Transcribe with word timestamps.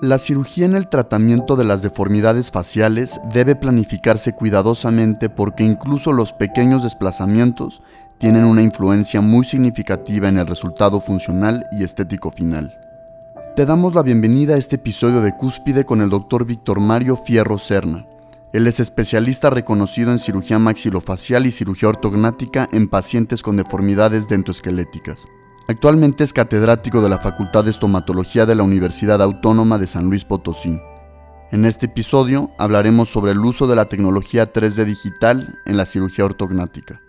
La 0.00 0.18
cirugía 0.18 0.66
en 0.66 0.74
el 0.74 0.88
tratamiento 0.88 1.56
de 1.56 1.64
las 1.64 1.80
deformidades 1.80 2.50
faciales 2.50 3.18
debe 3.32 3.56
planificarse 3.56 4.34
cuidadosamente 4.34 5.30
porque 5.30 5.64
incluso 5.64 6.12
los 6.12 6.32
pequeños 6.34 6.82
desplazamientos 6.82 7.82
tienen 8.18 8.44
una 8.44 8.62
influencia 8.62 9.20
muy 9.20 9.44
significativa 9.44 10.28
en 10.28 10.38
el 10.38 10.46
resultado 10.46 11.00
funcional 11.00 11.64
y 11.72 11.84
estético 11.84 12.30
final. 12.30 12.78
Te 13.56 13.64
damos 13.64 13.94
la 13.94 14.02
bienvenida 14.02 14.54
a 14.54 14.58
este 14.58 14.76
episodio 14.76 15.22
de 15.22 15.36
Cúspide 15.36 15.84
con 15.84 16.02
el 16.02 16.10
doctor 16.10 16.44
Víctor 16.44 16.80
Mario 16.80 17.16
Fierro 17.16 17.56
Serna. 17.56 18.04
Él 18.52 18.66
es 18.66 18.80
especialista 18.80 19.48
reconocido 19.48 20.12
en 20.12 20.18
cirugía 20.18 20.58
maxilofacial 20.58 21.46
y 21.46 21.50
cirugía 21.50 21.88
ortognática 21.88 22.68
en 22.72 22.88
pacientes 22.88 23.42
con 23.42 23.56
deformidades 23.56 24.28
dentoesqueléticas. 24.28 25.24
Actualmente 25.66 26.24
es 26.24 26.34
catedrático 26.34 27.00
de 27.00 27.08
la 27.08 27.18
Facultad 27.18 27.64
de 27.64 27.70
Estomatología 27.70 28.44
de 28.44 28.54
la 28.54 28.62
Universidad 28.62 29.22
Autónoma 29.22 29.78
de 29.78 29.86
San 29.86 30.10
Luis 30.10 30.26
Potosí. 30.26 30.78
En 31.52 31.64
este 31.64 31.86
episodio 31.86 32.50
hablaremos 32.58 33.08
sobre 33.08 33.32
el 33.32 33.38
uso 33.38 33.66
de 33.66 33.74
la 33.74 33.86
tecnología 33.86 34.52
3D 34.52 34.84
digital 34.84 35.58
en 35.64 35.78
la 35.78 35.86
cirugía 35.86 36.26
ortognática. 36.26 37.00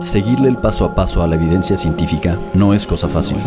Seguirle 0.00 0.48
el 0.48 0.56
paso 0.56 0.86
a 0.86 0.94
paso 0.96 1.22
a 1.22 1.28
la 1.28 1.36
evidencia 1.36 1.76
científica 1.76 2.36
no 2.52 2.74
es 2.74 2.84
cosa 2.84 3.08
fácil. 3.08 3.38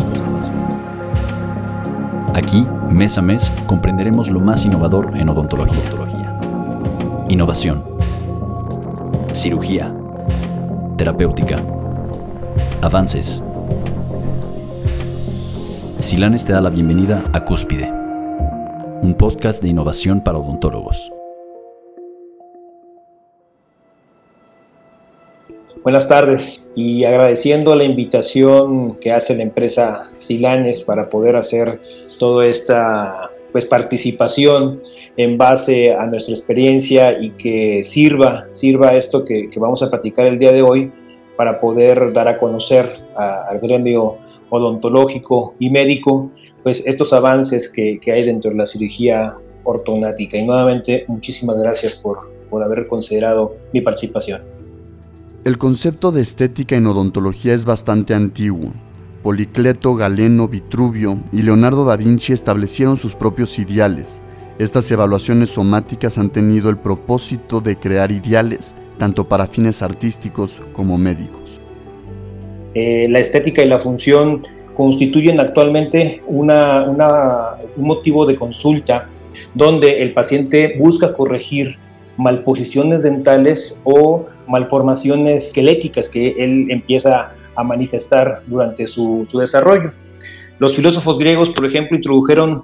Aquí, 2.34 2.66
mes 2.88 3.18
a 3.18 3.22
mes, 3.22 3.52
comprenderemos 3.66 4.30
lo 4.30 4.40
más 4.40 4.64
innovador 4.64 5.10
en 5.14 5.28
odontología. 5.28 6.38
Innovación. 7.28 7.84
Cirugía. 9.34 9.94
Terapéutica 10.96 11.62
Avances. 12.82 13.40
Silanes 16.00 16.44
te 16.44 16.52
da 16.52 16.60
la 16.60 16.68
bienvenida 16.68 17.22
a 17.32 17.44
Cúspide, 17.44 17.88
un 17.88 19.14
podcast 19.16 19.62
de 19.62 19.68
innovación 19.68 20.20
para 20.24 20.38
odontólogos. 20.38 21.12
Buenas 25.84 26.08
tardes 26.08 26.60
y 26.74 27.04
agradeciendo 27.04 27.76
la 27.76 27.84
invitación 27.84 28.96
que 28.96 29.12
hace 29.12 29.36
la 29.36 29.44
empresa 29.44 30.10
Silanes 30.18 30.82
para 30.82 31.08
poder 31.08 31.36
hacer 31.36 31.80
toda 32.18 32.46
esta 32.46 33.30
pues, 33.52 33.64
participación 33.64 34.80
en 35.16 35.38
base 35.38 35.92
a 35.92 36.04
nuestra 36.06 36.34
experiencia 36.34 37.16
y 37.22 37.30
que 37.30 37.84
sirva, 37.84 38.46
sirva 38.50 38.96
esto 38.96 39.24
que, 39.24 39.48
que 39.50 39.60
vamos 39.60 39.84
a 39.84 39.88
platicar 39.88 40.26
el 40.26 40.40
día 40.40 40.50
de 40.50 40.62
hoy 40.62 40.90
para 41.36 41.60
poder 41.60 42.12
dar 42.12 42.28
a 42.28 42.38
conocer 42.38 43.00
al 43.16 43.58
gremio 43.60 44.18
odontológico 44.50 45.54
y 45.58 45.70
médico 45.70 46.30
pues 46.62 46.82
estos 46.86 47.12
avances 47.12 47.68
que, 47.70 48.00
hay 48.12 48.24
dentro 48.24 48.50
de 48.50 48.56
la 48.56 48.66
cirugía 48.66 49.36
ortognática. 49.64 50.36
Y 50.36 50.44
nuevamente, 50.44 51.04
muchísimas 51.08 51.56
gracias 51.58 51.94
por, 51.94 52.30
por 52.48 52.62
haber 52.62 52.86
considerado 52.86 53.56
mi 53.72 53.80
participación. 53.80 54.42
El 55.44 55.58
concepto 55.58 56.12
de 56.12 56.22
estética 56.22 56.76
en 56.76 56.86
odontología 56.86 57.54
es 57.54 57.64
bastante 57.64 58.14
antiguo. 58.14 58.72
Policleto, 59.22 59.94
Galeno, 59.94 60.48
Vitruvio 60.48 61.18
y 61.32 61.42
Leonardo 61.42 61.84
da 61.84 61.96
Vinci 61.96 62.32
establecieron 62.32 62.96
sus 62.96 63.14
propios 63.14 63.58
ideales. 63.58 64.22
Estas 64.58 64.90
evaluaciones 64.90 65.50
somáticas 65.50 66.18
han 66.18 66.30
tenido 66.30 66.70
el 66.70 66.76
propósito 66.76 67.60
de 67.60 67.76
crear 67.76 68.12
ideales 68.12 68.76
tanto 69.02 69.24
para 69.24 69.48
fines 69.48 69.82
artísticos 69.82 70.62
como 70.72 70.96
médicos. 70.96 71.60
Eh, 72.72 73.08
la 73.10 73.18
estética 73.18 73.60
y 73.60 73.66
la 73.66 73.80
función 73.80 74.46
constituyen 74.76 75.40
actualmente 75.40 76.22
un 76.28 76.52
motivo 77.78 78.26
de 78.26 78.36
consulta 78.36 79.08
donde 79.54 80.02
el 80.02 80.12
paciente 80.12 80.76
busca 80.78 81.14
corregir 81.14 81.78
malposiciones 82.16 83.02
dentales 83.02 83.82
o 83.82 84.26
malformaciones 84.46 85.48
esqueléticas 85.48 86.08
que 86.08 86.36
él 86.38 86.70
empieza 86.70 87.32
a 87.56 87.64
manifestar 87.64 88.42
durante 88.46 88.86
su, 88.86 89.26
desarrollo. 89.34 89.90
Los 90.60 90.76
filósofos 90.76 91.18
griegos, 91.18 91.50
por 91.50 91.66
ejemplo, 91.66 91.96
introdujeron 91.96 92.62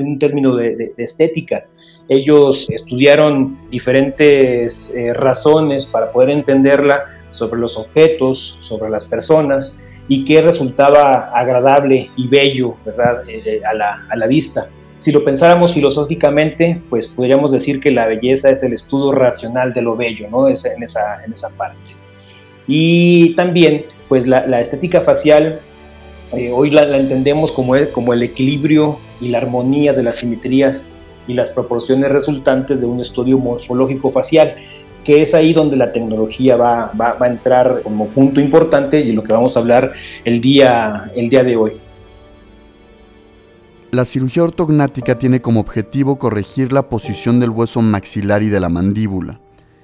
un 0.00 0.18
término 0.18 0.54
de 0.54 0.92
estética 0.98 1.64
ellos 2.08 2.66
estudiaron 2.70 3.58
diferentes 3.70 4.94
eh, 4.94 5.12
razones 5.12 5.84
para 5.84 6.10
poder 6.10 6.30
entenderla 6.30 7.04
sobre 7.30 7.60
los 7.60 7.76
objetos, 7.76 8.56
sobre 8.60 8.90
las 8.90 9.04
personas 9.04 9.78
y 10.08 10.24
qué 10.24 10.40
resultaba 10.40 11.30
agradable 11.34 12.10
y 12.16 12.26
bello 12.26 12.76
¿verdad? 12.84 13.22
Eh, 13.28 13.60
a, 13.62 13.74
la, 13.74 14.06
a 14.08 14.16
la 14.16 14.26
vista. 14.26 14.68
Si 14.96 15.12
lo 15.12 15.22
pensáramos 15.22 15.74
filosóficamente, 15.74 16.80
pues 16.88 17.06
podríamos 17.06 17.52
decir 17.52 17.78
que 17.78 17.90
la 17.90 18.06
belleza 18.06 18.50
es 18.50 18.62
el 18.62 18.72
estudio 18.72 19.12
racional 19.12 19.72
de 19.72 19.82
lo 19.82 19.94
bello, 19.94 20.28
¿no? 20.28 20.48
Es 20.48 20.64
en, 20.64 20.82
esa, 20.82 21.50
parte. 21.56 21.92
Y 22.66 23.34
también, 23.36 23.84
pues 24.08 24.26
la, 24.26 24.60
estética 24.60 25.02
facial, 25.02 25.60
eh, 26.32 26.50
hoy 26.52 26.70
la, 26.70 26.96
entendemos 26.96 27.52
como 27.52 27.76
el 27.76 28.22
equilibrio 28.24 28.98
y 29.20 29.28
la 29.28 29.38
armonía 29.38 29.92
de 29.92 30.02
las 30.02 30.16
simetrías 30.16 30.92
y 31.28 31.34
las 31.34 31.52
proporciones 31.52 32.10
resultantes 32.10 32.80
de 32.80 32.86
un 32.86 33.00
estudio 33.00 33.38
morfológico 33.38 34.10
facial, 34.10 34.56
que 35.04 35.22
es 35.22 35.34
ahí 35.34 35.52
donde 35.52 35.76
la 35.76 35.92
tecnología 35.92 36.56
va, 36.56 36.90
va, 37.00 37.16
a 37.20 37.28
entrar 37.28 37.82
como 37.84 38.08
punto 38.08 38.40
importante 38.40 38.98
y 39.00 39.12
lo 39.12 39.22
que 39.22 39.32
vamos 39.32 39.56
a 39.56 39.60
hablar 39.60 39.92
el 40.24 40.40
día, 40.40 41.12
el 41.14 41.28
día 41.28 41.44
de 41.44 41.56
hoy. 41.56 41.72
La 43.90 44.04
cirugía 44.04 44.42
ortognática 44.42 45.18
tiene 45.18 45.40
como 45.40 45.60
objetivo 45.60 46.18
corregir 46.18 46.72
la 46.72 46.88
posición 46.88 47.40
del 47.40 47.50
hueso 47.50 47.80
maxilar 47.80 48.42
y 48.42 48.48
de 48.48 48.60
la 48.60 48.68
mandíbula. 48.68 49.40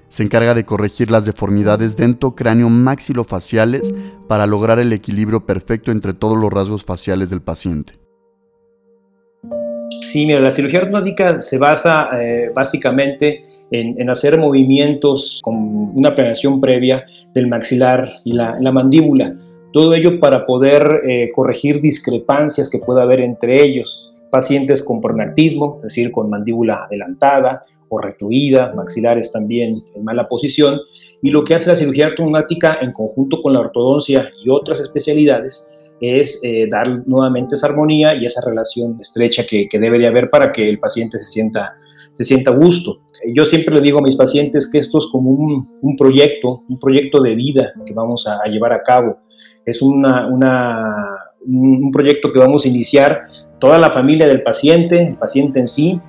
Se 0.09 0.22
encarga 0.22 0.55
de 0.55 0.65
corregir 0.65 1.11
las 1.11 1.25
deformidades 1.25 1.97
dentocráneo 1.97 2.69
maxilofaciales 2.69 3.94
para 4.28 4.47
lograr 4.47 4.78
el 4.78 4.93
equilibrio 4.93 5.47
perfecto 5.47 5.91
entre 5.91 6.15
todos 6.15 6.38
los 6.38 6.53
rasgos 6.53 6.84
faciales 6.84 7.31
del 7.31 7.43
paciente. 7.43 8.04
Sí, 10.03 10.27
mira, 10.27 10.41
la 10.41 10.50
cirugía 10.50 10.81
ortodóntica 10.81 11.43
se 11.43 11.59
basa 11.59 12.09
eh, 12.21 12.50
básicamente 12.55 13.45
en, 13.71 14.09
hacer 14.09 14.39
movimientos 14.39 15.41
con 15.43 15.56
una 15.95 16.15
planeación 16.15 16.61
previa 16.61 17.05
del 17.33 17.49
maxilar 17.49 18.09
y 18.25 18.33
la, 18.33 18.73
mandíbula. 18.73 19.34
Todo 19.73 19.94
ello 19.94 20.21
para 20.21 20.47
poder 20.47 21.03
eh, 21.09 21.31
corregir 21.34 21.81
discrepancias 21.81 22.71
que 22.71 22.78
pueda 22.78 23.03
haber 23.03 23.21
entre 23.21 23.65
ellos. 23.65 24.12
Pacientes 24.31 24.83
con 24.84 25.00
pronactismo, 25.00 25.77
es 25.78 25.84
decir, 25.84 26.12
con 26.12 26.31
mandíbula 26.31 26.84
adelantada 26.84 27.65
o 27.89 27.99
retuida, 27.99 28.73
maxilares 28.75 29.33
también 29.33 29.83
en 29.94 30.05
mala 30.05 30.28
posición. 30.28 30.78
Y 31.23 31.31
lo 31.31 31.44
que 31.44 31.55
hace 31.55 31.71
la 31.71 31.77
cirugía 31.77 32.09
ortognática 32.09 32.78
en 32.81 32.93
conjunto 32.93 33.41
con 33.41 33.53
la 33.53 33.61
ortodoncia 33.61 34.31
y 34.44 34.50
otras 34.50 34.81
especialidades 34.81 35.69
es 36.00 36.41
eh, 36.43 36.66
dar 36.71 37.06
nuevamente 37.06 37.55
esa 37.55 37.69
armonía 37.69 38.15
y 38.15 38.25
esa 38.25 38.47
relación 38.47 38.99
estrecha 39.00 39.44
que, 39.47 39.69
debe 39.72 39.99
de 39.99 40.06
haber 40.06 40.31
para 40.31 40.53
que 40.53 40.69
el 40.69 40.78
paciente 40.78 41.19
se 41.19 41.27
sienta, 41.27 41.75
se 42.12 42.25
sienta 42.25 42.50
a 42.50 42.55
gusto. 42.55 43.00
Yo 43.34 43.47
siempre 43.47 43.75
le 43.75 43.81
digo 43.81 43.99
a 43.99 44.03
mis 44.03 44.16
pacientes 44.16 44.71
que 44.71 44.78
esto 44.78 44.99
es 44.99 45.06
como 45.06 45.31
un, 45.31 45.97
proyecto, 45.97 46.62
un 46.69 46.78
proyecto 46.78 47.21
de 47.21 47.34
vida 47.34 47.72
que 47.87 47.94
vamos 47.94 48.27
a, 48.27 48.49
llevar 48.49 48.72
a 48.72 48.82
cabo. 48.82 49.19
Es 49.65 49.81
una, 49.81 50.28
un 50.28 51.91
proyecto 51.91 52.32
que 52.32 52.38
vamos 52.38 52.65
a 52.65 52.69
iniciar 52.69 53.22
toda 53.59 53.78
la 53.78 53.91
familia 53.91 54.26
del 54.26 54.43
paciente, 54.43 55.09
el 55.09 55.16
paciente 55.16 55.61
en 55.61 55.66
sí, 55.66 56.00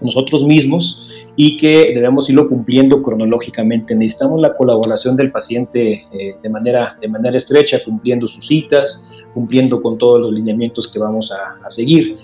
nosotros 0.00 0.44
mismos, 0.44 1.05
y 1.36 1.56
que 1.58 1.92
debemos 1.94 2.28
irlo 2.30 2.48
cumpliendo 2.48 3.02
cronológicamente. 3.02 3.94
Necesitamos 3.94 4.40
la 4.40 4.54
colaboración 4.54 5.16
del 5.16 5.30
paciente 5.30 6.06
eh, 6.10 6.36
de, 6.42 6.48
manera, 6.48 6.96
de 7.00 7.08
manera 7.08 7.36
estrecha, 7.36 7.78
cumpliendo 7.84 8.26
sus 8.26 8.46
citas, 8.46 9.08
cumpliendo 9.34 9.82
con 9.82 9.98
todos 9.98 10.20
los 10.20 10.32
lineamientos 10.32 10.90
que 10.90 10.98
vamos 10.98 11.30
a, 11.30 11.68
seguir. 11.68 12.16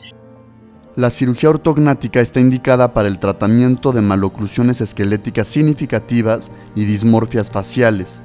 La 0.97 1.11
cirugía 1.11 1.50
ortognática 1.50 2.20
está 2.20 2.41
indicada 2.41 2.94
para 2.94 3.09
el 3.09 3.19
tratamiento 3.19 3.93
de 3.93 4.03
maloclusiones 4.03 4.81
esqueléticas 4.81 5.49
significativas 5.49 6.50
y 6.75 6.85
dismorfias 6.85 7.50
faciales. 7.50 8.23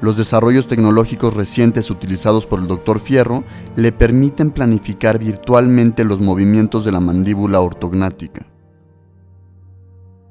Los 0.00 0.16
desarrollos 0.16 0.68
tecnológicos 0.68 1.34
recientes 1.34 1.90
utilizados 1.90 2.46
por 2.46 2.60
el 2.60 2.68
Dr. 2.68 3.00
Fierro 3.00 3.42
le 3.74 3.90
permiten 3.90 4.52
planificar 4.52 5.18
virtualmente 5.18 6.04
los 6.04 6.20
movimientos 6.20 6.84
de 6.84 6.92
la 6.92 7.00
mandíbula 7.00 7.60
ortognática. 7.60 8.47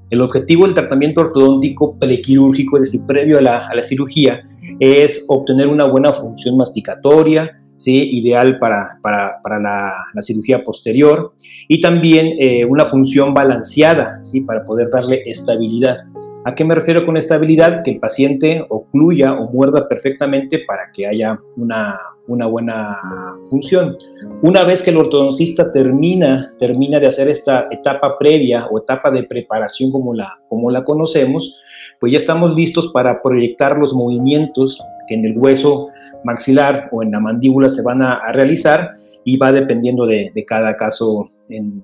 El 0.09 0.21
objetivo 0.21 0.65
del 0.65 0.73
tratamiento 0.73 1.21
ortodóntico 1.21 1.97
prequirúrgico, 1.99 2.77
es 2.77 2.83
decir, 2.83 3.01
previo 3.05 3.39
a 3.39 3.41
la, 3.41 3.83
cirugía, 3.83 4.47
es 4.79 5.25
obtener 5.27 5.67
una 5.67 5.85
buena 5.85 6.13
función 6.13 6.55
masticatoria, 6.55 7.61
¿sí? 7.75 8.09
ideal 8.11 8.57
para, 8.57 8.99
la, 9.03 10.21
cirugía 10.21 10.63
posterior, 10.63 11.33
y 11.67 11.81
también 11.81 12.35
eh, 12.39 12.65
una 12.65 12.85
función 12.85 13.33
balanceada 13.33 14.23
¿sí? 14.23 14.41
para 14.41 14.63
poder 14.63 14.89
darle 14.89 15.23
estabilidad. 15.25 16.05
¿A 16.47 16.55
qué 16.55 16.63
me 16.63 16.75
refiero 16.75 17.05
con 17.05 17.17
estabilidad? 17.17 17.83
Que 17.83 17.91
el 17.91 17.99
paciente 17.99 18.65
ocluya 18.69 19.33
o 19.33 19.51
muerda 19.51 19.85
perfectamente 19.89 20.59
para 20.65 20.89
que 20.93 21.05
haya 21.05 21.37
una, 21.57 21.99
una 22.25 22.45
buena 22.45 23.01
función. 23.49 23.97
Una 24.41 24.63
vez 24.63 24.81
que 24.81 24.91
el 24.91 24.97
ortodoncista 24.97 25.73
termina, 25.73 26.53
termina 26.57 27.01
de 27.01 27.07
hacer 27.07 27.27
esta 27.27 27.67
etapa 27.69 28.17
previa 28.17 28.65
o 28.67 28.79
etapa 28.79 29.11
de 29.11 29.23
preparación 29.23 29.91
como 29.91 30.13
la, 30.13 30.39
como 30.47 30.71
la 30.71 30.85
conocemos, 30.85 31.59
pues 31.99 32.13
ya 32.13 32.17
estamos 32.17 32.55
listos 32.55 32.93
para 32.93 33.21
proyectar 33.21 33.77
los 33.77 33.93
movimientos 33.93 34.81
que 35.09 35.15
en 35.15 35.25
el 35.25 35.37
hueso 35.37 35.89
maxilar 36.23 36.87
o 36.93 37.03
en 37.03 37.11
la 37.11 37.19
mandíbula 37.19 37.67
se 37.67 37.83
van 37.83 38.01
a, 38.01 38.21
realizar 38.31 38.91
y 39.25 39.35
va 39.35 39.51
dependiendo 39.51 40.05
de, 40.05 40.31
cada 40.47 40.77
caso 40.77 41.29
en, 41.49 41.83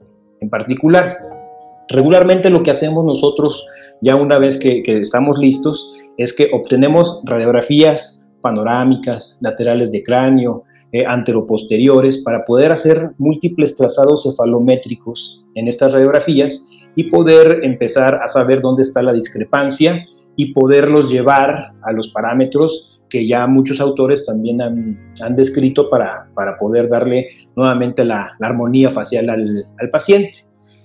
particular. 0.50 1.18
Regularmente 1.90 2.50
lo 2.50 2.64
que 2.64 2.72
hacemos 2.72 3.04
nosotros 3.04 3.68
ya 4.04 4.18
una 4.18 4.38
vez 4.38 4.60
que, 4.60 4.84
estamos 4.86 5.38
listos 5.38 5.96
es 6.18 6.36
que 6.36 6.50
obtenemos 6.52 7.24
radiografías 7.26 8.30
panorámicas, 8.42 9.40
laterales 9.42 9.92
de 9.92 10.04
cráneo, 10.04 10.64
eh, 10.92 11.06
anteroposteriores, 11.08 12.22
para 12.22 12.44
poder 12.44 12.72
hacer 12.72 13.12
múltiples 13.18 13.78
trazados 13.78 14.24
cefalométricos 14.24 15.46
en 15.56 15.70
estas 15.70 15.94
radiografías 15.94 16.68
y 16.96 17.06
poder 17.06 17.62
empezar 17.64 18.20
a 18.22 18.28
saber 18.28 18.62
dónde 18.62 18.84
está 18.84 19.02
la 19.02 19.14
discrepancia 19.14 20.06
y 20.36 20.54
poderlos 20.54 21.10
llevar 21.10 21.72
a 21.82 21.92
los 21.94 22.10
parámetros 22.10 23.02
que 23.10 23.26
ya 23.26 23.48
muchos 23.48 23.80
autores 23.80 24.26
también 24.26 24.60
han, 24.62 25.36
descrito 25.36 25.90
para, 25.90 26.28
para, 26.34 26.58
poder 26.58 26.90
darle 26.90 27.28
nuevamente 27.56 28.04
la, 28.04 28.32
armonía 28.42 28.90
facial 28.90 29.30
al, 29.30 29.66
al, 29.80 29.90
paciente. 29.90 30.40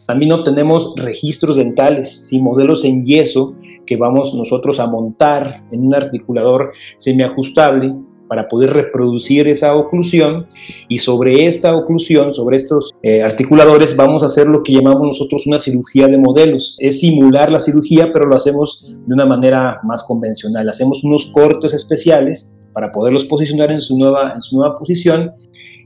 También 0.08 0.32
obtenemos 0.32 0.94
registros 0.96 1.58
dentales, 1.58 2.28
¿sí? 2.28 2.40
modelos 2.40 2.82
en 2.86 3.04
yeso 3.04 3.56
que 3.86 3.98
vamos 3.98 4.34
nosotros 4.34 4.80
a 4.80 4.86
montar 4.86 5.64
en 5.70 5.86
un 5.86 5.94
articulador 5.94 6.72
semiajustable 6.96 7.94
para 8.26 8.48
poder 8.48 8.72
reproducir 8.72 9.48
esa 9.48 9.74
oclusión 9.74 10.46
y 10.88 11.00
sobre 11.00 11.44
esta 11.44 11.76
oclusión, 11.76 12.32
sobre 12.32 12.56
estos 12.56 12.94
eh, 13.02 13.22
articuladores, 13.22 13.94
vamos 13.96 14.22
a 14.22 14.26
hacer 14.26 14.46
lo 14.46 14.62
que 14.62 14.72
llamamos 14.72 15.08
nosotros 15.08 15.46
una 15.46 15.60
cirugía 15.60 16.08
de 16.08 16.16
modelos. 16.16 16.78
Es 16.78 17.00
simular 17.00 17.50
la 17.50 17.60
cirugía, 17.60 18.08
pero 18.10 18.24
lo 18.24 18.34
hacemos 18.34 18.96
de 19.06 19.12
una 19.12 19.26
manera 19.26 19.78
más 19.82 20.02
convencional. 20.02 20.70
Hacemos 20.70 21.04
unos 21.04 21.26
cortes 21.26 21.74
especiales 21.74 22.56
para 22.72 22.92
poderlos 22.92 23.26
posicionar 23.26 23.70
en 23.72 23.82
su 23.82 23.98
nueva, 23.98 24.32
en 24.34 24.40
su 24.40 24.56
nueva 24.56 24.74
posición 24.74 25.32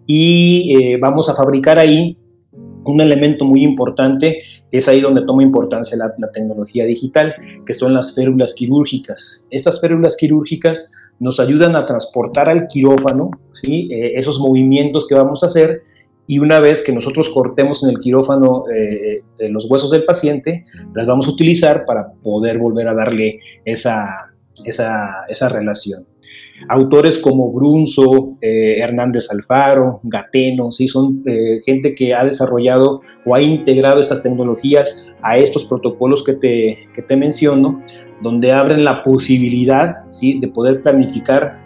y 0.07 0.77
eh, 0.77 0.99
vamos 1.01 1.29
a 1.29 1.35
fabricar 1.35 1.81
ahí 1.81 2.17
un 2.85 3.01
elemento 3.01 3.45
muy 3.45 3.63
importante, 3.63 4.43
que 4.71 4.79
es 4.79 4.89
ahí 4.89 5.01
donde 5.01 5.25
toma 5.25 5.43
importancia 5.43 5.97
la, 5.97 6.13
tecnología 6.33 6.85
digital, 6.85 7.35
que 7.67 7.73
son 7.73 7.95
las 7.95 8.15
férulas 8.15 8.55
quirúrgicas. 8.55 9.47
Estas 9.51 9.81
férulas 9.81 10.17
quirúrgicas 10.17 10.93
nos 11.19 11.41
ayudan 11.41 11.77
a 11.77 11.87
transportar 11.87 12.49
al 12.49 12.67
quirófano 12.67 13.31
¿sí? 13.53 13.89
Eh, 13.93 14.13
esos 14.17 14.41
movimientos 14.41 15.07
que 15.07 15.15
vamos 15.15 15.43
a 15.43 15.47
hacer 15.47 15.83
y 16.27 16.39
una 16.39 16.61
vez 16.61 16.83
que 16.83 16.93
nosotros 16.93 17.31
cortemos 17.31 17.83
en 17.83 17.91
el 17.91 17.99
quirófano 17.99 18.65
eh, 18.75 19.23
los 19.51 19.71
huesos 19.71 19.91
del 19.91 20.05
paciente, 20.05 20.65
las 20.95 21.07
vamos 21.07 21.27
a 21.27 21.33
utilizar 21.33 21.85
para 21.85 22.13
poder 22.13 22.59
volver 22.59 22.89
a 22.89 22.95
darle 22.95 23.41
esa, 23.65 24.31
esa, 24.65 25.27
esa 25.29 25.49
relación. 25.49 26.07
Autores 26.69 27.19
como 27.19 27.53
Brunzo, 27.53 28.37
eh, 28.41 28.79
Hernández 28.79 29.31
Alfaro, 29.31 30.01
Gateno, 30.03 30.73
¿sí? 30.73 30.89
son 30.89 31.23
gente 31.65 31.95
que 31.95 32.15
ha 32.15 32.25
desarrollado 32.25 33.01
o 33.25 33.35
ha 33.35 33.41
integrado 33.41 34.01
estas 34.01 34.23
tecnologías 34.23 35.09
a 35.23 35.39
estos 35.39 35.65
protocolos 35.65 36.23
que 36.25 36.35
te, 36.35 36.79
que 36.95 37.03
te 37.03 37.17
menciono 37.17 37.83
donde 38.23 38.53
abren 38.53 38.85
la 38.85 39.03
posibilidad 39.03 40.05
¿sí? 40.11 40.39
de 40.39 40.49
poder 40.49 40.81
planificar 40.83 41.61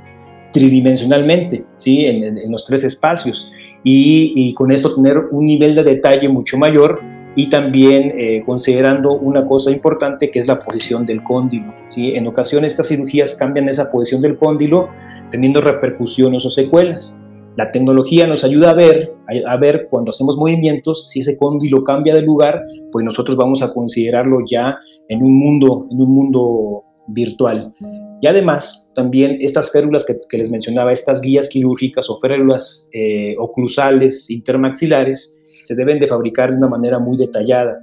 tridimensionalmente 0.52 1.64
¿sí? 1.76 2.06
en, 2.06 2.50
los 2.50 2.64
tres 2.64 2.82
espacios 2.84 3.52
y, 3.84 4.52
con 4.54 4.72
esto 4.72 4.94
tener 4.94 5.16
un 5.30 5.46
nivel 5.46 5.74
de 5.74 5.84
detalle 5.84 6.28
mucho 6.28 6.56
mayor 6.56 7.00
y 7.36 7.50
también 7.50 8.14
eh, 8.16 8.42
considerando 8.44 9.12
una 9.12 9.44
cosa 9.44 9.70
importante 9.70 10.30
que 10.30 10.38
es 10.38 10.48
la 10.48 10.58
posición 10.58 11.04
del 11.04 11.22
cóndilo. 11.22 11.72
¿sí? 11.88 12.12
En 12.14 12.26
ocasiones 12.26 12.72
estas 12.72 12.88
cirugías 12.88 13.34
cambian 13.34 13.68
esa 13.68 13.90
posición 13.90 14.22
del 14.22 14.36
cóndilo 14.36 14.88
teniendo 15.30 15.60
repercusiones 15.60 16.46
o 16.46 16.50
secuelas. 16.50 17.22
La 17.56 17.72
tecnología 17.72 18.26
nos 18.26 18.42
ayuda 18.42 18.70
a 18.70 18.74
ver, 18.74 19.14
a, 19.46 19.56
ver 19.56 19.88
cuando 19.90 20.10
hacemos 20.10 20.36
movimientos, 20.36 21.10
si 21.10 21.20
ese 21.20 21.36
cóndilo 21.36 21.84
cambia 21.84 22.14
de 22.14 22.22
lugar, 22.22 22.62
pues 22.90 23.04
nosotros 23.04 23.36
vamos 23.36 23.62
a 23.62 23.72
considerarlo 23.72 24.38
ya 24.46 24.78
en 25.08 25.22
un 25.22 25.38
mundo, 25.38 25.84
en 25.90 26.00
un 26.00 26.14
mundo 26.14 26.84
virtual. 27.06 27.72
Y 28.20 28.26
además, 28.26 28.90
también 28.94 29.38
estas 29.40 29.70
férulas 29.70 30.04
que, 30.04 30.38
les 30.38 30.50
mencionaba, 30.50 30.92
estas 30.92 31.20
guías 31.20 31.48
quirúrgicas 31.48 32.10
o 32.10 32.18
férulas 32.18 32.90
eh, 32.92 33.34
oclusales 33.38 34.30
intermaxilares, 34.30 35.42
se 35.66 35.74
deben 35.74 35.98
de 35.98 36.06
fabricar 36.06 36.50
de 36.50 36.56
una 36.56 36.68
manera 36.68 36.98
muy 36.98 37.16
detallada, 37.16 37.82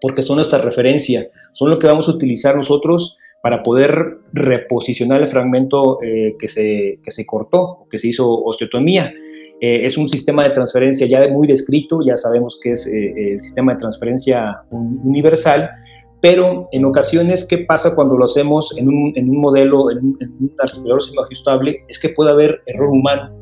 porque 0.00 0.22
son 0.22 0.36
nuestra 0.36 0.58
referencia, 0.58 1.28
son 1.52 1.70
lo 1.70 1.78
que 1.78 1.86
vamos 1.86 2.08
a 2.08 2.12
utilizar 2.12 2.56
nosotros 2.56 3.16
para 3.42 3.62
poder 3.62 4.18
reposicionar 4.32 5.22
el 5.22 5.28
fragmento 5.28 6.02
eh, 6.02 6.34
que, 6.38 6.48
se, 6.48 6.98
que 7.02 7.10
se 7.10 7.24
cortó, 7.24 7.86
que 7.88 7.96
se 7.96 8.08
hizo 8.08 8.28
osteotomía. 8.28 9.12
Eh, 9.60 9.84
es 9.84 9.96
un 9.96 10.08
sistema 10.08 10.42
de 10.42 10.50
transferencia 10.50 11.06
ya 11.06 11.28
muy 11.28 11.46
descrito, 11.46 12.00
ya 12.04 12.16
sabemos 12.16 12.58
que 12.60 12.72
es 12.72 12.86
eh, 12.88 13.32
el 13.34 13.40
sistema 13.40 13.74
de 13.74 13.78
transferencia 13.78 14.62
universal, 14.70 15.70
pero 16.20 16.68
en 16.72 16.84
ocasiones, 16.86 17.44
¿qué 17.44 17.58
pasa 17.58 17.94
cuando 17.94 18.16
lo 18.16 18.24
hacemos 18.24 18.76
en 18.76 18.88
un, 18.88 19.12
en 19.14 19.30
un 19.30 19.40
modelo, 19.40 19.92
en 19.92 19.98
un, 19.98 20.16
en 20.20 20.30
un 20.40 20.52
articulador 20.58 21.02
semiajustable? 21.02 21.84
Es 21.88 22.00
que 22.00 22.08
puede 22.08 22.32
haber 22.32 22.62
error 22.66 22.90
humano 22.90 23.35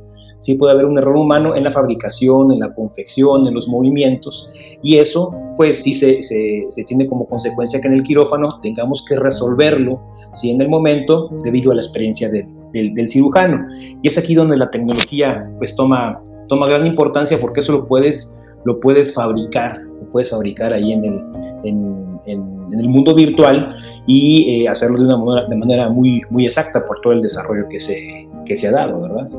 sí 0.44 0.56
puede 0.56 0.75
haber 0.75 0.85
un 0.85 0.99
error 0.99 1.17
humano 1.17 1.56
en 1.56 1.64
la 1.64 1.73
fabricación, 1.73 2.52
en 2.52 2.61
la 2.61 2.75
confección, 2.75 3.46
en 3.46 3.55
los 3.55 3.67
movimientos, 3.67 4.50
y 4.82 4.99
eso 4.99 5.35
pues 5.56 5.82
sí 5.82 5.94
se, 5.94 6.20
se, 6.20 6.85
tiene 6.85 7.06
como 7.06 7.26
consecuencia 7.26 7.81
que 7.81 7.88
en 7.88 7.94
el 7.94 8.02
quirófano 8.02 8.61
tengamos 8.61 9.06
que 9.08 9.17
resolverlo, 9.17 10.02
¿sí? 10.35 10.50
en 10.50 10.61
el 10.61 10.69
momento, 10.69 11.31
debido 11.43 11.73
a 11.73 11.76
la 11.76 11.81
experiencia 11.81 12.29
del, 12.29 12.46
del, 12.73 13.08
cirujano. 13.08 13.67
Y 14.02 14.06
es 14.06 14.19
aquí 14.19 14.35
donde 14.35 14.58
la 14.58 14.70
tecnología 14.70 15.50
pues 15.56 15.75
toma, 15.75 16.20
toma 16.49 16.67
gran 16.67 16.87
importancia 16.87 17.38
porque 17.41 17.61
eso 17.61 17.73
lo 17.73 17.87
puedes, 17.87 18.38
lo 18.67 18.81
puedes 18.81 19.14
fabricar, 19.14 19.81
lo 19.81 20.11
puedes 20.11 20.29
fabricar 20.29 20.75
ahí 20.75 20.93
en 20.93 21.05
el, 21.06 21.20
en, 21.64 22.20
en, 22.26 22.55
el 22.79 22.88
mundo 22.88 23.14
virtual 23.14 23.75
y 24.06 24.64
eh, 24.64 24.69
hacerlo 24.69 24.99
de 24.99 25.05
una 25.05 25.17
manera, 25.17 25.49
de 25.49 25.56
manera 25.56 25.88
muy, 25.88 26.20
muy 26.31 26.44
exacta 26.44 26.85
por 26.85 27.00
todo 27.00 27.12
el 27.14 27.23
desarrollo 27.23 27.69
que 27.70 27.79
se, 27.81 28.29
que 28.44 28.56
se 28.56 28.67
ha 28.67 28.73
dado, 28.73 29.00
¿verdad? 29.00 29.31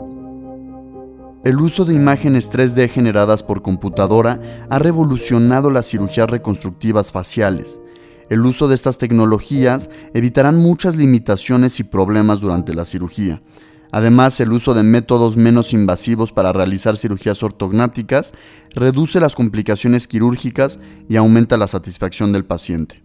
El 1.46 1.62
uso 1.62 1.86
de 1.86 1.94
imágenes 1.94 2.52
3D 2.52 2.90
generadas 2.90 3.44
por 3.44 3.62
computadora 3.62 4.42
ha 4.68 4.80
revolucionado 4.80 5.70
las 5.70 5.86
cirugías 5.88 6.28
reconstructivas 6.28 7.12
faciales. 7.12 7.82
El 8.32 8.44
uso 8.48 8.68
de 8.68 8.74
estas 8.74 8.98
tecnologías 8.98 9.92
evitarán 10.16 10.58
muchas 10.58 10.96
limitaciones 10.96 11.80
y 11.80 11.84
problemas 11.84 12.42
durante 12.42 12.74
la 12.74 12.84
cirugía. 12.84 13.44
Además, 13.92 14.40
el 14.40 14.54
uso 14.54 14.74
de 14.74 14.82
métodos 14.82 15.38
menos 15.38 15.72
invasivos 15.72 16.32
para 16.32 16.52
realizar 16.52 16.98
cirugías 16.98 17.44
ortognáticas 17.44 18.34
reduce 18.74 19.20
las 19.20 19.36
complicaciones 19.36 20.08
quirúrgicas 20.08 20.80
y 21.08 21.16
aumenta 21.16 21.58
la 21.58 21.68
satisfacción 21.68 22.32
del 22.32 22.46
paciente. 22.46 23.04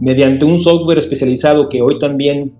Mediante 0.00 0.46
un 0.46 0.58
software 0.60 0.96
especializado 0.96 1.68
que 1.68 1.82
hoy 1.82 1.98
también 1.98 2.54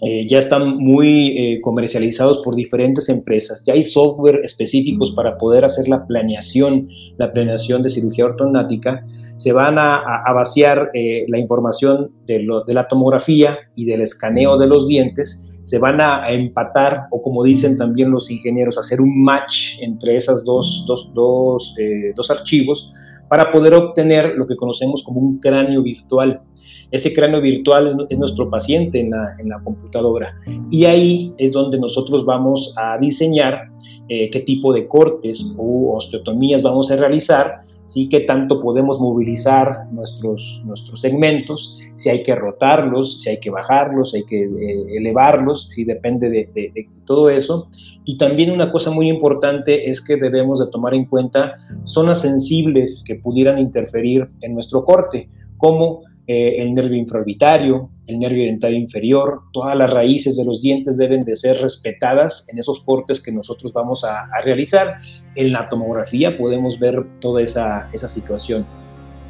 eh, 0.00 0.28
ya 0.28 0.38
están 0.38 0.76
muy 0.76 1.36
eh, 1.36 1.60
comercializados 1.60 2.38
por 2.38 2.54
diferentes 2.54 3.08
empresas. 3.08 3.64
Ya 3.66 3.74
hay 3.74 3.82
software 3.82 4.40
específicos 4.44 5.10
para 5.10 5.36
poder 5.38 5.64
hacer 5.64 5.88
la 5.88 6.06
planeación, 6.06 6.88
la 7.16 7.32
planeación 7.32 7.82
de 7.82 7.88
cirugía 7.88 8.26
ortognática. 8.26 9.04
Se 9.36 9.52
van 9.52 9.78
a, 9.78 10.22
vaciar 10.32 10.90
eh, 10.94 11.24
la 11.28 11.38
información 11.38 12.12
de, 12.26 12.46
la 12.68 12.86
tomografía 12.86 13.58
y 13.74 13.86
del 13.86 14.02
escaneo 14.02 14.56
de 14.56 14.68
los 14.68 14.86
dientes. 14.86 15.58
Se 15.64 15.78
van 15.78 16.00
a, 16.00 16.28
empatar, 16.30 17.06
o 17.10 17.20
como 17.20 17.42
dicen 17.42 17.76
también 17.76 18.10
los 18.10 18.30
ingenieros, 18.30 18.78
hacer 18.78 19.00
un 19.00 19.22
match 19.22 19.80
entre 19.80 20.14
esos 20.14 20.44
dos, 20.44 20.84
dos, 20.86 21.10
dos, 21.12 21.74
dos 22.14 22.30
archivos 22.30 22.92
para 23.28 23.50
poder 23.50 23.74
obtener 23.74 24.34
lo 24.36 24.46
que 24.46 24.56
conocemos 24.56 25.02
como 25.02 25.20
un 25.20 25.38
cráneo 25.38 25.82
virtual. 25.82 26.40
Ese 26.90 27.12
cráneo 27.12 27.40
virtual 27.40 28.06
es, 28.08 28.18
nuestro 28.18 28.48
paciente 28.48 29.00
en 29.00 29.10
la, 29.10 29.60
computadora 29.62 30.40
y 30.70 30.84
ahí 30.84 31.34
es 31.36 31.52
donde 31.52 31.78
nosotros 31.78 32.24
vamos 32.24 32.74
a 32.76 32.96
diseñar 32.98 33.70
eh, 34.08 34.30
qué 34.30 34.40
tipo 34.40 34.72
de 34.72 34.86
cortes 34.86 35.52
o 35.58 35.94
osteotomías 35.96 36.62
vamos 36.62 36.90
a 36.90 36.96
realizar, 36.96 37.62
¿sí? 37.88 38.08
qué 38.08 38.20
tanto 38.20 38.60
podemos 38.60 39.00
movilizar 39.00 39.86
nuestros, 39.90 40.62
nuestros 40.64 41.00
segmentos, 41.00 41.78
si 41.94 42.10
hay 42.10 42.22
que 42.22 42.34
rotarlos, 42.34 43.22
si 43.22 43.30
hay 43.30 43.40
que 43.40 43.50
bajarlos, 43.50 44.12
si 44.12 44.18
hay 44.18 44.24
que 44.24 44.44
eh, 44.44 44.96
elevarlos, 44.96 45.68
si 45.68 45.84
depende 45.84 46.28
de, 46.28 46.50
de, 46.54 46.88
todo 47.04 47.30
eso. 47.30 47.68
Y 48.04 48.18
también 48.18 48.50
una 48.50 48.70
cosa 48.70 48.90
muy 48.90 49.08
importante 49.08 49.88
es 49.90 50.04
que 50.04 50.16
debemos 50.16 50.60
de 50.60 50.70
tomar 50.70 50.94
en 50.94 51.06
cuenta 51.06 51.56
zonas 51.84 52.20
sensibles 52.20 53.02
que 53.04 53.14
pudieran 53.14 53.58
interferir 53.58 54.28
en 54.42 54.54
nuestro 54.54 54.84
corte, 54.84 55.28
como 55.56 56.02
eh, 56.30 56.56
el 56.58 56.74
nervio 56.74 56.98
infraorbitario, 56.98 57.88
el 58.06 58.18
nervio 58.18 58.44
dentario 58.44 58.76
inferior, 58.76 59.44
todas 59.50 59.74
las 59.74 59.90
raíces 59.90 60.36
de 60.36 60.44
los 60.44 60.60
dientes 60.60 60.98
deben 60.98 61.24
de 61.24 61.34
ser 61.34 61.58
respetadas 61.58 62.46
en 62.50 62.58
esos 62.58 62.80
cortes 62.80 63.22
que 63.22 63.32
nosotros 63.32 63.72
vamos 63.72 64.04
a, 64.04 64.28
realizar. 64.44 64.98
En 65.34 65.52
la 65.52 65.70
tomografía 65.70 66.36
podemos 66.36 66.78
ver 66.78 67.02
toda 67.18 67.40
esa, 67.40 67.88
esa 67.94 68.08
situación. 68.08 68.66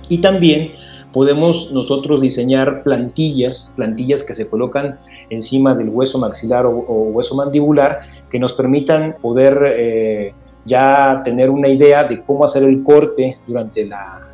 Y 0.09 0.19
también 0.19 0.73
podemos 1.13 1.71
nosotros 1.71 2.21
diseñar 2.21 2.83
plantillas, 2.83 3.73
plantillas 3.77 4.25
que 4.25 4.35
se 4.35 4.49
colocan 4.49 4.99
encima 5.31 5.77
del 5.77 5.91
hueso 5.91 6.19
maxilar 6.19 6.67
o, 6.67 6.73
hueso 6.73 7.37
mandibular, 7.37 8.01
que 8.29 8.41
nos 8.41 8.55
permitan 8.55 9.15
poder 9.23 9.57
eh, 9.67 10.35
ya 10.65 11.23
tener 11.25 11.49
una 11.49 11.69
idea 11.69 12.03
de 12.03 12.23
cómo 12.25 12.45
hacer 12.45 12.65
el 12.65 12.83
corte 12.83 13.37
durante 13.47 13.87
la, 13.87 14.28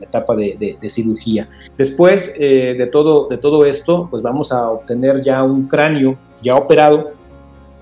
etapa 0.00 0.34
de, 0.36 0.78
cirugía. 0.88 1.48
Después 1.76 2.34
eh, 2.38 2.74
de, 2.76 2.86
todo, 2.86 3.28
de 3.28 3.38
todo 3.38 3.64
esto, 3.64 4.08
pues 4.10 4.22
vamos 4.22 4.52
a 4.52 4.70
obtener 4.70 5.22
ya 5.22 5.42
un 5.42 5.68
cráneo 5.68 6.16
ya 6.42 6.56
operado, 6.56 7.12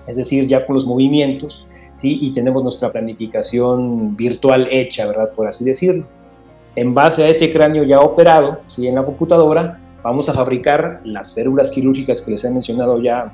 es 0.07 0.17
decir, 0.17 0.47
ya 0.47 0.67
con 0.67 0.75
los 0.75 0.87
movimientos, 0.87 1.67
¿sí? 1.95 2.19
y 2.21 2.33
tenemos 2.33 2.63
nuestra 2.63 2.93
planificación 2.93 4.17
virtual 4.17 4.69
hecha, 4.71 5.07
¿verdad? 5.07 5.31
Por 5.35 5.47
así 5.47 5.65
decirlo. 5.65 6.05
En 6.77 6.95
base 6.95 7.25
a 7.25 7.29
ese 7.29 7.53
cráneo 7.53 7.85
ya 7.85 8.01
operado, 8.01 8.61
¿sí? 8.67 8.87
en 8.87 8.95
la 8.95 9.05
computadora, 9.05 9.81
vamos 10.03 10.29
a 10.29 10.35
fabricar 10.35 11.01
las 11.05 11.35
férulas 11.35 11.71
quirúrgicas 11.71 12.23
que 12.23 12.31
les 12.31 12.45
he 12.45 12.51
mencionado 12.51 13.01
ya 13.03 13.33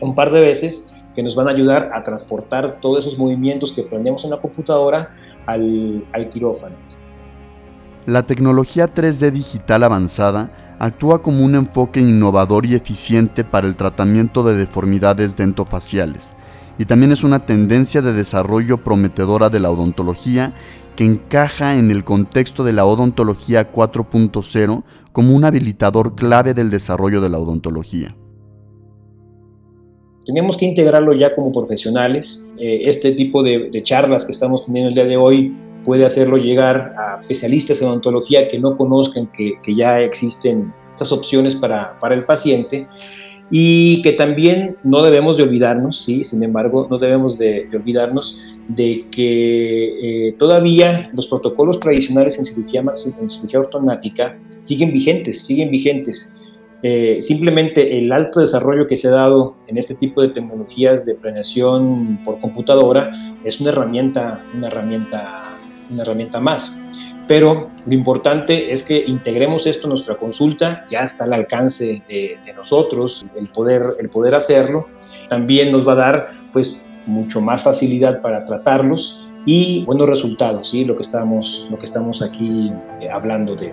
un 0.00 0.14
par 0.14 0.32
de 0.32 0.40
veces, 0.40 0.88
que 1.14 1.22
nos 1.22 1.36
van 1.36 1.48
a 1.48 1.52
ayudar 1.52 1.90
a 1.94 2.02
transportar 2.02 2.80
todos 2.80 3.06
esos 3.06 3.18
movimientos 3.18 3.72
que 3.72 3.82
planeamos 3.82 4.24
en 4.24 4.30
la 4.30 4.38
computadora 4.40 5.14
al 5.46 6.28
quirófano. 6.32 6.74
La 8.06 8.24
tecnología 8.24 8.86
3D 8.86 9.30
digital 9.30 9.82
avanzada 9.82 10.76
actúa 10.78 11.22
como 11.22 11.44
un 11.44 11.54
enfoque 11.54 12.00
innovador 12.00 12.66
y 12.66 12.74
eficiente 12.74 13.44
para 13.44 13.66
el 13.66 13.76
tratamiento 13.76 14.42
de 14.42 14.56
deformidades 14.56 15.36
dentofaciales 15.36 16.34
y 16.78 16.84
también 16.84 17.12
es 17.12 17.24
una 17.24 17.46
tendencia 17.46 18.02
de 18.02 18.12
desarrollo 18.12 18.78
prometedora 18.78 19.48
de 19.48 19.60
la 19.60 19.70
odontología 19.70 20.52
que 20.96 21.04
encaja 21.04 21.78
en 21.78 21.90
el 21.90 22.04
contexto 22.04 22.64
de 22.64 22.72
la 22.72 22.84
odontología 22.84 23.72
4.0 23.72 24.84
como 25.12 25.34
un 25.34 25.44
habilitador 25.44 26.14
clave 26.14 26.54
del 26.54 26.70
desarrollo 26.70 27.20
de 27.20 27.30
la 27.30 27.38
odontología. 27.38 28.16
Tenemos 30.24 30.56
que 30.56 30.64
integrarlo 30.64 31.12
ya 31.12 31.34
como 31.34 31.52
profesionales. 31.52 32.48
Eh, 32.58 32.82
este 32.84 33.12
tipo 33.12 33.42
de, 33.42 33.70
charlas 33.82 34.24
que 34.24 34.32
estamos 34.32 34.64
teniendo 34.64 34.88
el 34.88 34.94
día 34.94 35.04
de 35.04 35.16
hoy 35.16 35.54
puede 35.84 36.04
hacerlo 36.04 36.36
llegar 36.36 36.94
a 36.98 37.20
especialistas 37.20 37.80
en 37.82 37.88
odontología 37.88 38.48
que 38.48 38.58
no 38.58 38.76
conozcan 38.76 39.26
que, 39.26 39.58
ya 39.74 40.00
existen 40.00 40.72
estas 40.92 41.12
opciones 41.12 41.54
para, 41.54 41.98
para 41.98 42.14
el 42.14 42.24
paciente 42.24 42.86
y 43.50 44.00
que 44.02 44.12
también 44.12 44.78
no 44.82 45.02
debemos 45.02 45.36
de 45.36 45.42
olvidarnos, 45.42 46.00
¿sí? 46.00 46.24
sin 46.24 46.42
embargo, 46.42 46.86
no 46.90 46.98
debemos 46.98 47.38
de, 47.38 47.68
olvidarnos 47.72 48.40
de 48.68 49.06
que 49.10 50.28
eh, 50.28 50.32
todavía 50.38 51.10
los 51.14 51.26
protocolos 51.26 51.78
tradicionales 51.78 52.38
en 52.38 52.46
cirugía, 52.46 52.82
en 53.20 53.28
cirugía 53.28 53.60
ortonática 53.60 54.38
siguen 54.60 54.92
vigentes, 54.92 55.44
siguen 55.44 55.70
vigentes. 55.70 56.34
Eh, 56.82 57.18
simplemente 57.22 57.98
el 57.98 58.12
alto 58.12 58.40
desarrollo 58.40 58.86
que 58.86 58.96
se 58.96 59.08
ha 59.08 59.12
dado 59.12 59.56
en 59.68 59.78
este 59.78 59.94
tipo 59.94 60.20
de 60.20 60.28
tecnologías 60.28 61.06
de 61.06 61.14
planeación 61.14 62.20
por 62.24 62.40
computadora 62.40 63.38
es 63.44 63.60
una 63.60 63.70
herramienta, 63.70 64.44
una 64.54 64.66
herramienta, 64.66 65.53
una 65.90 66.02
herramienta 66.02 66.40
más. 66.40 66.76
Pero 67.26 67.70
lo 67.86 67.94
importante 67.94 68.72
es 68.72 68.82
que 68.82 69.02
integremos 69.06 69.66
esto 69.66 69.86
en 69.86 69.90
nuestra 69.90 70.16
consulta, 70.16 70.84
ya 70.90 71.00
está 71.00 71.24
al 71.24 71.32
alcance 71.32 72.02
de, 72.08 72.38
nosotros 72.54 73.26
el 73.36 73.48
poder, 73.48 73.82
el 73.98 74.10
poder 74.10 74.34
hacerlo. 74.34 74.88
También 75.28 75.72
nos 75.72 75.86
va 75.88 75.92
a 75.92 75.96
dar 75.96 76.32
pues 76.52 76.84
mucho 77.06 77.40
más 77.40 77.62
facilidad 77.62 78.20
para 78.20 78.44
tratarlos 78.44 79.20
y 79.46 79.84
buenos 79.84 80.08
resultados, 80.08 80.70
¿sí? 80.70 80.84
lo, 80.84 80.96
que 80.96 81.02
estamos, 81.02 81.66
lo 81.70 81.78
que 81.78 81.84
estamos 81.84 82.22
aquí 82.22 82.72
eh, 83.00 83.10
hablando 83.10 83.54
de, 83.54 83.72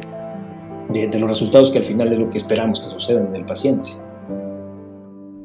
de, 0.89 1.19
los 1.19 1.29
resultados 1.29 1.71
que 1.71 1.77
al 1.77 1.85
final 1.85 2.11
es 2.11 2.19
lo 2.19 2.29
que 2.29 2.37
esperamos 2.37 2.81
que 2.81 2.89
sucedan 2.89 3.27
en 3.27 3.35
el 3.37 3.45
paciente. 3.45 3.91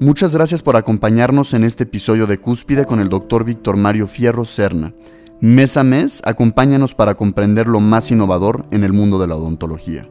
Muchas 0.00 0.34
gracias 0.34 0.62
por 0.62 0.76
acompañarnos 0.76 1.54
en 1.54 1.64
este 1.64 1.84
episodio 1.84 2.26
de 2.26 2.38
Cúspide 2.38 2.84
con 2.84 3.00
el 3.00 3.08
doctor 3.08 3.44
Víctor 3.44 3.76
Mario 3.76 4.06
Fierro 4.06 4.44
Serna. 4.44 4.92
Mes 5.40 5.76
a 5.76 5.84
mes, 5.84 6.22
acompáñanos 6.24 6.94
para 6.94 7.14
comprender 7.14 7.66
lo 7.66 7.80
más 7.80 8.10
innovador 8.10 8.64
en 8.70 8.84
el 8.84 8.94
mundo 8.94 9.18
de 9.18 9.26
la 9.26 9.36
odontología. 9.36 10.08